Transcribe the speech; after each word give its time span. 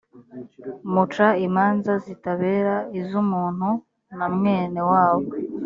muca 0.93 1.27
imanza 1.47 1.91
zitabera 2.05 2.75
iz 2.99 3.09
umuntu 3.23 3.67
na 4.17 4.25
mwene 4.35 4.81
wabo 4.91 5.29